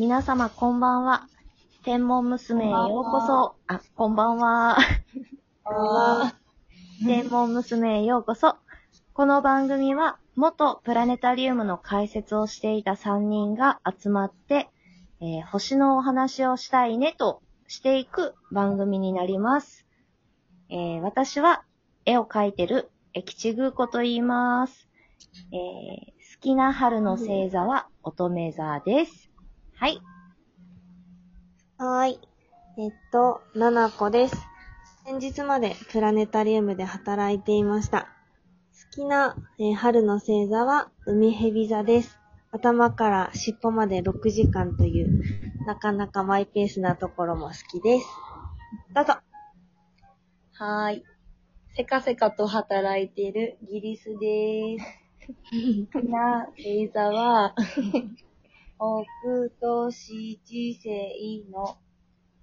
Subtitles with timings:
[0.00, 1.28] 皆様こんばんは。
[1.84, 3.54] 天文娘へようこそ。
[3.66, 4.78] あ、こんばんは。
[5.64, 6.34] あ
[7.04, 8.56] 天文娘へようこそ。
[9.12, 14.70] この番組は、元プラネタリウムの解説をしていた3人が集まって、
[15.20, 19.86] えー星のお話をしたいねとしていく番組になります。
[20.70, 21.62] えー私は
[22.06, 24.88] 絵を描いてる駅地宮子と言います。
[25.52, 29.29] えー好きな春の星座は乙女座です。
[29.80, 30.02] はい。
[31.78, 32.20] はーい。
[32.76, 34.36] えっと、ななこです。
[35.06, 38.02] 先日までプラネタリウムで働いていました。
[38.02, 38.06] 好
[38.90, 42.18] きな、えー春の星座は海蛇座です。
[42.52, 48.06] 頭から尻尾まで6時間という、なかなかマイペースなところも好きです。
[48.94, 49.14] どうぞ。
[50.52, 51.04] はーい。
[51.74, 54.84] せかせかと働いているギリスです。
[55.94, 57.54] 好きな星座は、
[58.80, 59.04] 北
[59.60, 61.76] 斗七星の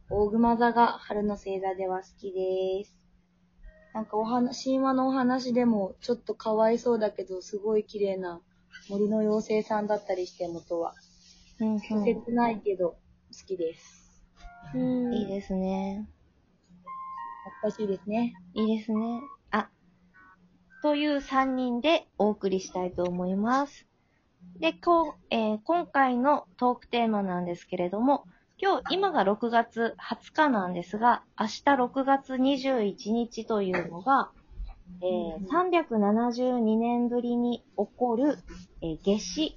[0.08, 2.96] 大熊座が春の星座では好きです。
[3.96, 8.40] なんかお話、神話のお話でもちょっとかわいそうだけど、すごい綺麗な
[8.88, 10.94] 森の妖精さんだったりして、元は。
[11.60, 12.98] うんうん切ないけど好
[13.48, 14.24] きです。
[14.76, 16.08] うんいいですね。
[17.62, 18.36] 懐かしいですね。
[18.54, 19.22] いいですね。
[19.50, 19.72] あ、
[20.84, 23.87] という3人でお送りしたいと思います。
[24.60, 28.26] で、こう、えー今回のトークテーマなんですけれども、
[28.60, 34.32] 今日、今が6月20日なんですが、明日6月21日というのが、
[35.02, 38.40] えー372年ぶりに起こる、
[38.82, 39.56] えー夏至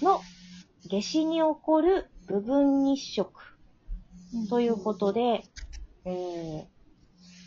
[0.00, 0.20] の、
[0.88, 3.58] 夏至に起こる部分日食
[4.48, 5.42] ということで、
[6.04, 6.64] えー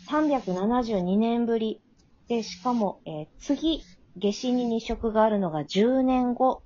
[0.08, 1.80] 372年ぶり。
[2.28, 3.82] で、しかも、えー次、
[4.18, 6.62] 夏至に日食があるのが10年後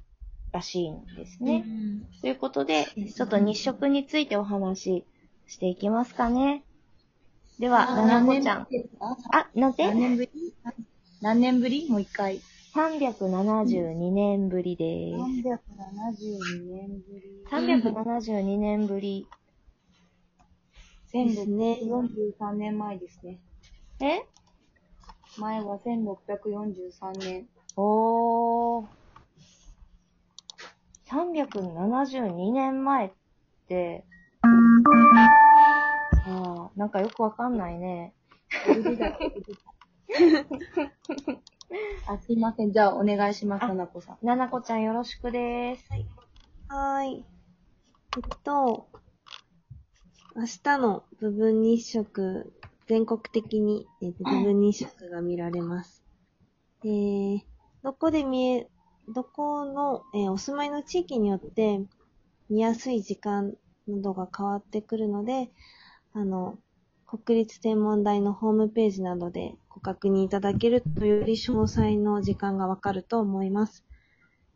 [0.53, 1.65] らしいんですね。
[2.21, 5.05] ということで、ちょっと日食についてお話し
[5.47, 6.65] していきますかね。
[7.59, 8.67] では、ななこちゃん。
[9.33, 9.87] あ、なんて？
[9.87, 10.31] 何年ぶり？
[11.21, 11.91] 何年ぶり？
[11.91, 12.41] もう一回。
[12.75, 15.19] ?372 年ぶりです。
[15.49, 17.43] 372年ぶり。
[17.51, 19.27] 372年ぶり。
[21.13, 21.81] ですね。
[21.83, 23.41] 1643年前ですね。
[24.01, 24.25] え？
[25.41, 27.49] 前は1643年。
[27.77, 28.87] おー。
[31.09, 33.11] 372年前っ
[33.67, 34.05] て、
[36.27, 38.13] ああ、なんかよくわかんないね。
[42.07, 42.73] あ、すいません。
[42.73, 44.27] じゃあ、お願いします、あななこさん。
[44.27, 45.89] ななこちゃんよろしくです。
[46.69, 47.25] はーい。
[48.17, 48.89] えっと、
[50.37, 52.53] 明日の部分日食、
[52.91, 56.03] 全国的に、えっと、部分日食が見られます。
[56.85, 57.41] えー、
[57.85, 58.69] どこで見え、
[59.09, 61.81] どこの、えーお住まいの地域によって
[62.51, 63.55] 見やすい時間
[63.87, 65.51] などが変わってくるので、
[66.15, 66.59] あの、
[67.07, 73.85] 国立天文台のホームページなどでご確認いただけるとより詳細の時間がわかると思います。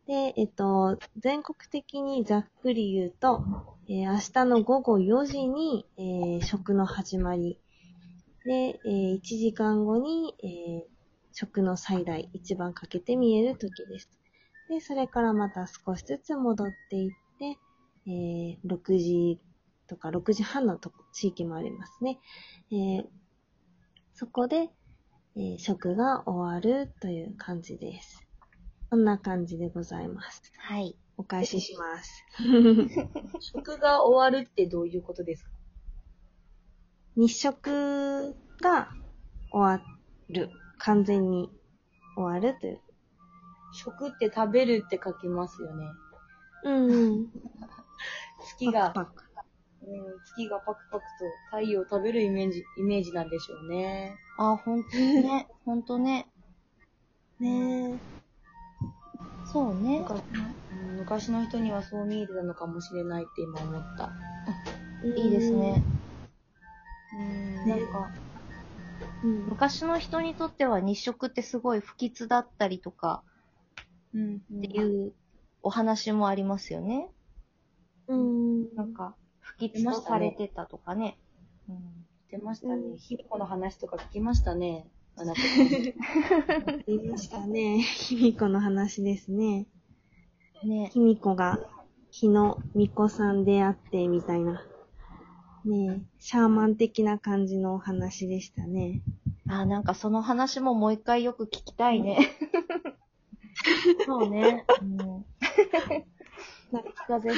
[0.06, 3.44] で、えっと、全国的にざっくり言うと、
[3.88, 7.60] えー明日の午後4時に、えー食の始まり。
[8.44, 10.94] で、えー1時間後に、えー
[11.36, 14.08] 食の最大、一番かけて見える時です。
[14.68, 17.58] で、それからまた少しずつ戻っていって、
[18.06, 19.40] えー6時
[19.88, 22.20] とか6時半のとこ地域もありますね。
[22.70, 23.04] えー
[24.14, 24.70] そこで、
[25.36, 28.22] えー食が終わるという感じです。
[28.90, 30.42] こんな感じでございます。
[30.56, 30.96] はい。
[31.16, 32.24] お返しします。
[33.40, 35.50] 食が終わるってどういうことですか？
[37.16, 38.88] 日食が
[39.52, 39.86] 終わ
[40.28, 40.50] る。
[40.78, 41.50] 完全に
[42.16, 42.80] 終わるという。
[43.72, 45.86] 食って食べるって書きますよね。
[46.64, 47.26] うんうん。
[48.46, 49.44] 月が、パクパ
[49.82, 54.16] うん、月がパクパクと太陽を食べるイメージ、イメージなんでしょうね。
[54.38, 55.48] あ、ほんとね。
[55.64, 56.28] ほんとね。
[57.38, 57.98] クね
[59.52, 60.00] そうね。
[60.00, 60.22] 昔
[60.72, 64.10] うん昔の人にはそう見えてたのかもしれないって今思った。
[65.04, 65.20] え。
[65.20, 65.82] いいですね。
[67.18, 68.10] うん、ねなんか、
[69.22, 69.46] うん。
[69.46, 73.22] 昔の人にとっては日食ってすごい不吉だったりとか
[74.14, 75.12] うん、っていう
[75.62, 77.08] お話もありますよね。
[78.06, 78.74] うん。
[78.74, 81.18] なんか、不吉とされてたとかね。
[81.68, 81.78] うん
[82.30, 82.98] 出ましたうんね。
[82.98, 84.88] ひみこの話とか聞きましたね。
[85.16, 86.82] あなたさん。
[86.86, 87.80] 言いましたね。
[87.80, 89.66] ひみこの話ですね。
[90.64, 90.90] ね。
[90.92, 91.60] ひみこが、
[92.10, 94.64] 日のみこさんであって、みたいな。
[95.64, 99.00] ねえ、シャーマン的な感じのお話でしたね。
[99.48, 102.18] あ、なんかその話ももう一回よく聞きたいね。
[104.04, 104.64] そうね。
[104.82, 105.24] うん
[106.72, 107.36] なんか、かぜひ。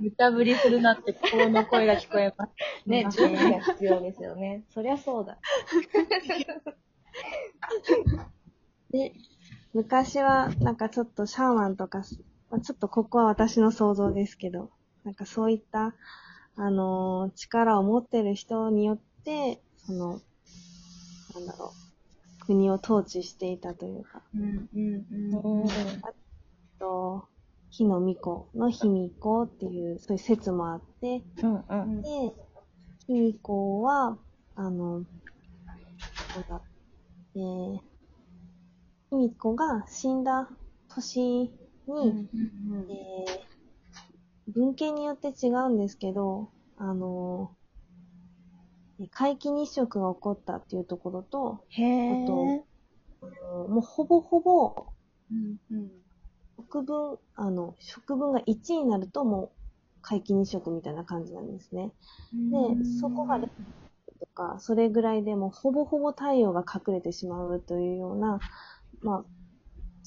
[0.00, 2.52] 無茶ぶりするなって心の声が聞こえます。
[2.88, 4.64] ね、すいません準備が必要ですよね。
[4.72, 5.38] そりゃそうだ。
[8.90, 9.12] で、
[9.74, 12.02] 昔は、なんかちょっとシャーマンとか、
[12.50, 14.70] まあちょっとここは私の想像ですけど、
[15.04, 15.94] なんかそういった、
[16.56, 20.20] あのー力を持ってる人によって、その、
[21.34, 21.72] なんだろ
[22.42, 25.68] う、国を統治していたというか、うんうんうん。
[26.78, 27.24] と、
[27.70, 32.02] 火の巫女の卑弥呼っていう、そういう説もあって、うんうん。
[32.02, 32.08] で、
[33.06, 34.16] 卑弥呼は、
[34.54, 35.04] あの、なん
[36.48, 36.62] だ、
[37.34, 37.80] えー、
[39.10, 40.48] 卑弥呼が死んだ
[40.88, 41.50] 年に、
[41.88, 42.28] うん
[42.90, 43.53] えー
[44.48, 52.24] 文献によって違うんですけど、あのー、皆既日食が起こったっていうところと、へえ。
[52.24, 52.34] あと
[53.68, 54.86] もうほぼほぼ
[55.30, 55.90] うんうん
[56.56, 59.50] 食分、あの、食分が1になるともう
[60.02, 61.92] 皆既日食みたいな感じなんですね。
[62.32, 63.48] で、そこが0
[64.20, 68.38] とか、それぐらいでもうほぼほぼ太陽が隠れてしまうというような、
[69.02, 69.24] まあ、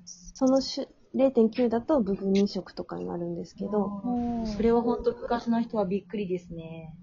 [0.06, 0.88] その種
[1.18, 4.48] 0.9だと部分日食とかになるんですけど、うん。
[4.48, 6.96] それは本当昔の人はびっくりですね。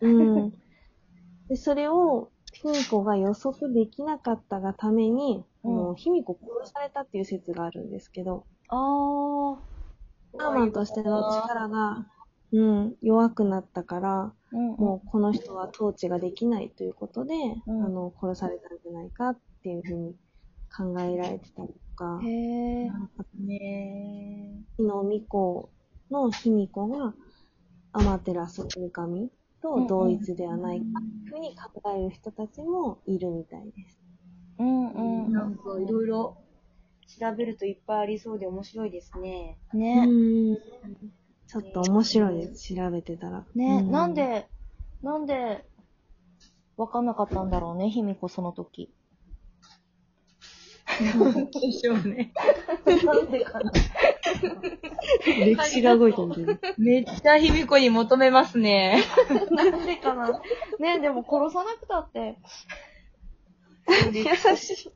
[0.00, 0.50] うん。
[1.48, 5.74] で、それを、卑弥呼が予測できなかったがために、うん。
[5.74, 9.58] もう卑弥呼殺されたっていう説があるんですけど、あー。
[10.32, 12.06] シャーマンとしての力が、
[12.52, 14.76] うん、弱くなったから、うんうん。
[14.76, 17.34] もうこの人は統治ができないということで、
[17.66, 17.84] うん。
[17.84, 20.16] あの、殺されたんじゃないかっていうふうに
[20.76, 22.90] 考えられてたりとか、へえ。
[23.38, 25.68] ね日の巫女
[26.10, 27.14] の卑弥呼が、
[27.92, 29.30] アマテラス神神
[29.60, 30.84] と同一ではないか
[31.24, 33.98] ふうに考える人たちもいるみたいです。
[34.58, 35.32] うんうん。
[35.32, 36.36] なんかいろいろ
[37.06, 39.58] 調べるといっぱいありそうで面白いですね。
[39.74, 40.06] ね。
[40.08, 40.58] うん
[41.52, 43.44] ちょっと面白いです、調べてたら。
[43.54, 44.48] ね、うなんで、
[45.02, 45.66] なんで、
[46.78, 48.90] わかんなかったんだろうね、卑弥呼その時。
[51.02, 52.32] でしょうね。
[53.04, 53.72] なんでかな。
[55.26, 56.60] 歴史が動いてる。
[56.78, 59.02] めっちゃ卑弥呼に求めますね。
[59.50, 60.40] なんでかな。
[60.78, 62.36] ね、でも殺さなくたって、
[64.12, 64.92] 優しい。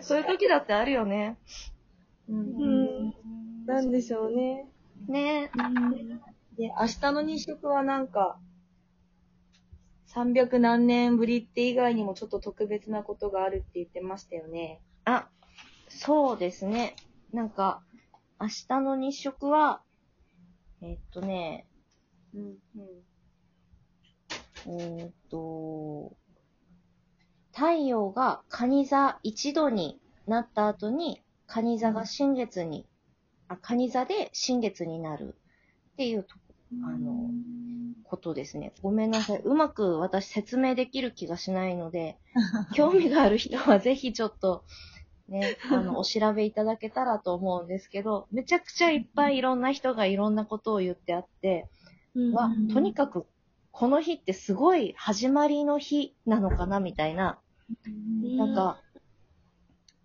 [0.00, 1.36] そういう時だってあるよね。
[2.28, 3.14] うん。
[3.66, 4.68] なんでしょうね。
[5.08, 5.50] ね
[6.56, 8.38] で、明日の日食はなんか、
[10.14, 14.80] 300何年ぶりって以外にもちょっと特別なことがあるって言ってましたよね。
[15.04, 15.28] あ、
[15.88, 16.94] そうですね。
[17.32, 17.82] なんか、
[18.40, 19.82] 明日の日食は、
[20.82, 21.66] えっとね、
[22.34, 23.14] うん、うん。
[24.66, 26.16] えーっと、
[27.52, 32.86] 太陽が蟹座1度になった後に、蟹座が新月に、
[33.48, 35.36] あ、蟹座で新月になる
[35.92, 36.34] っていうと、
[36.84, 37.30] あの、
[38.14, 38.72] ことですね。
[38.80, 39.40] ごめんなさい。
[39.44, 42.16] うまく私説明できる気がしないので、
[42.74, 44.64] 興味がある人はぜひちょっと、
[45.28, 51.68] ね、あの、お調べいただけたらと思うんですけど、めちゃくちゃいっぱいいろんな人がいろんなことを言ってあって、
[52.32, 53.26] は、とにかく、
[53.72, 57.40] この日ってすごい始まりの日なのかなみたいな。
[58.36, 58.80] なんか、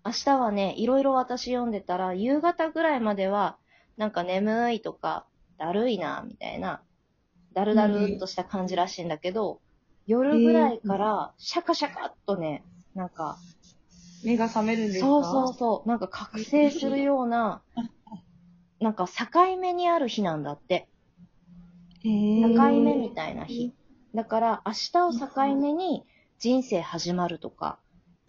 [0.03, 3.57] 明日はね、いろいろ私読んでたら、夕方ぐらいまでは、
[3.97, 6.81] なんか眠いとか、だるいな、みたいな、
[7.53, 9.61] だるだるっとした感じらしいんだけど、
[10.05, 12.63] 夜ぐらいから、シャカシャカっとね、
[12.95, 13.37] なんか、
[14.23, 15.05] 目が覚めるんですか？
[15.05, 17.61] そうそうそう、なんか覚醒するような、
[18.79, 20.87] なんか境目にある日なんだって。
[22.03, 22.53] へー。
[22.55, 23.73] 境目みたいな日。
[24.13, 26.05] だから、明日を境目に
[26.39, 27.79] 人生始まるとか、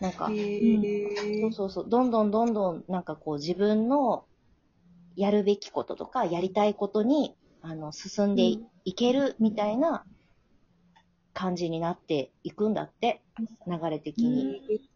[0.00, 1.41] なんかへ、ー。
[1.41, 4.25] そうそうそう、どんどんどんどん、なんかこう自分の
[5.17, 10.05] やるべきこととか、やりたいことに、あの、進んでい,、けるみたいな
[11.35, 13.23] 感じになっていくんだって、
[13.67, 14.45] 流れ的に。
[14.45, 14.47] う
[14.87, 14.90] ん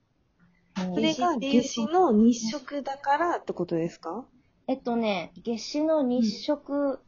[0.76, 4.26] それが夏至の日食だからってことですか？
[4.66, 6.98] えっとね、夏至の日食、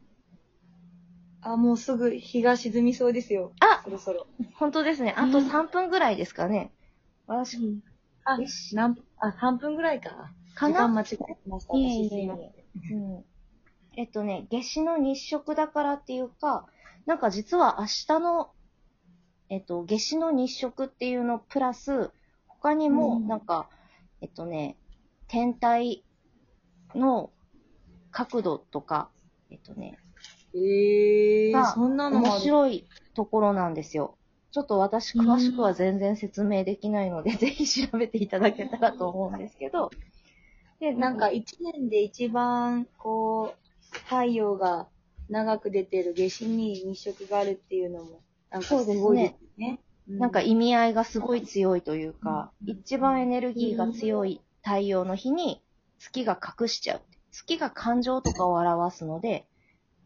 [1.41, 3.51] あ、もうすぐ日が沈みそうですよ。
[3.59, 4.25] あそろそろ。
[4.55, 5.13] 本当ですね。
[5.17, 6.71] あと3分ぐらいですかね。
[7.27, 7.57] 私、
[8.23, 10.31] あよし、なん、あ、3分ぐらいか。
[10.55, 10.75] かな？
[10.75, 11.77] 時間間違えてました。
[11.77, 12.29] いえいい。
[12.29, 13.25] うん
[13.97, 16.67] えっとね、夏至の日食だからっていうか、
[17.07, 18.51] なんか実は明日の、
[19.49, 22.11] えっと、夏至の日食っていうのプラス、
[22.47, 23.69] 他にも、うんなんか、
[24.21, 24.77] えっとね、
[25.27, 26.05] 天体
[26.95, 27.31] の
[28.11, 29.09] 角度とか、
[29.49, 29.99] えっとね、
[30.53, 32.39] えがー、そんなの面る。
[32.39, 34.17] 白いところなんですよ。
[34.51, 39.91] ちょっと私詳しくは全然説明できないので、 ぜひ調べていただけたらと思うんですけど、
[40.79, 44.87] で、なんか、一年で一番、こう、太陽が
[45.29, 49.79] 長く出てる夏至に日食があるっていうのも、なんかすごいですね。
[50.07, 55.61] なんか意味合いがすごい強いというか、一番エネルギーが強い太陽の日に
[55.99, 57.01] 月が隠しちゃう。
[57.31, 59.45] 月が感情とかを表すので、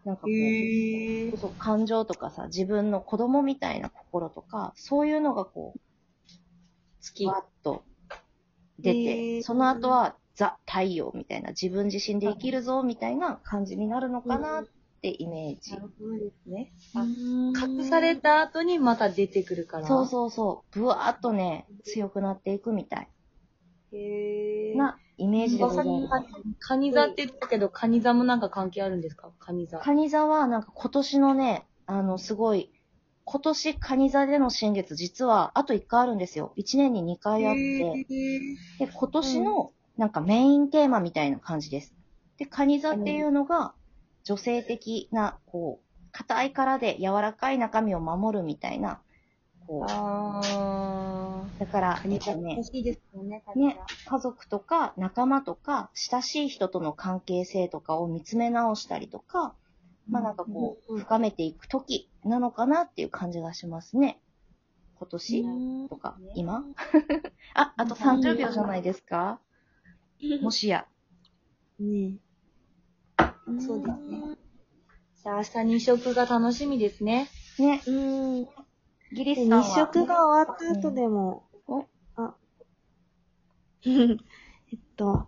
[0.04, 5.80] なんかこう、へーそう感情とかさ、自分の子供みたいな心とか、そういうのがこう、
[7.00, 7.26] 月。
[7.28, 7.84] わっと
[8.80, 14.66] 出へて、ーその後はザ・太陽みたいな、自分自身で生きるぞみたいな感じになるのかなっ
[15.02, 15.78] てイメージな。
[15.78, 16.72] るほどですね。
[16.96, 19.88] 隠隠された後にまた出てくるから。
[19.88, 23.10] そうそうそう、ブワーっとね、強くなっていくみたい
[23.94, 24.78] へー。
[24.78, 26.28] なイメージでございます。
[26.60, 29.32] カニ座って言ったけど、カニ座もなんか関係あるんですか？
[29.40, 29.80] カニ座。
[29.80, 32.72] カニ座はなんか今年のね、あの、すごい、
[33.24, 36.54] 今年カニ座での新月実はあと1回あるんですよ。
[36.58, 38.06] 1年に2回あって。
[38.80, 41.94] で、今年のなんかメインテーマみたいな感じです。
[42.38, 43.74] で、カニ座っていうのが
[44.24, 49.02] 女性的な、こう、硬い殻で柔らかい中身を守るみたいな、
[49.68, 59.56] こう、あだから、ね欲、しいですよね、ね、家族とか仲間とか親しい人との関係性とかを見つめ直したりとか、
[60.10, 61.00] まあなんかこう、うん。
[61.00, 64.20] 深めていく時なのかなっていう感じがしますね。
[64.96, 66.64] 今年とか、今。
[67.56, 69.40] あ、あと30秒じゃないですか
[70.42, 70.86] もしや。
[71.80, 72.18] ね
[73.60, 74.38] そうですね。
[75.24, 77.30] じゃあ明日日食が楽しみですね。
[77.60, 78.44] ね、うん。
[78.44, 78.50] で
[79.14, 79.64] ギリスさんは。
[79.64, 81.86] 日食が終わった後でも、お
[82.16, 82.36] あ、
[83.86, 85.28] えっと、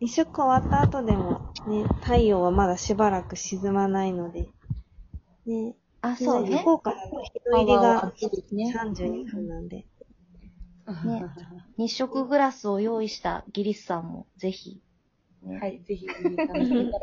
[0.00, 4.48] 日食終わった後でも、ね、太陽はまだしばらく沈まないので、
[5.46, 6.58] ね、あ、そうね。
[6.58, 8.72] 福岡だと日の入りがそうですね。
[8.76, 9.86] 32分なんで、
[11.02, 11.24] ね。
[11.76, 14.80] 日食グラスを用意したギリスさんもぜひ。
[15.42, 15.58] ね。
[15.58, 16.06] はい、ぜひ、
[16.46, 17.00] 楽しんでいただ